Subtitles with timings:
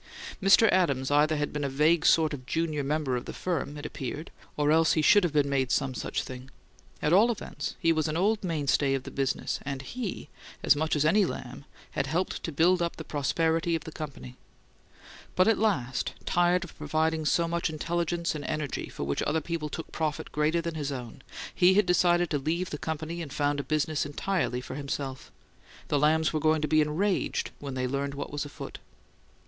[0.41, 0.67] Mr.
[0.71, 4.31] Adams either had been a vague sort of junior member of the firm, it appeared,
[4.57, 6.49] or else he should have been made some such thing;
[7.03, 10.27] at all events, he was an old mainstay of the business; and he,
[10.63, 14.37] as much as any Lamb, had helped to build up the prosperity of the company.
[15.35, 19.69] But at last, tired of providing so much intelligence and energy for which other people
[19.69, 21.21] took profit greater than his own,
[21.53, 25.31] he had decided to leave the company and found a business entirely for himself.
[25.89, 28.79] The Lambs were going to be enraged when they learned what was afoot.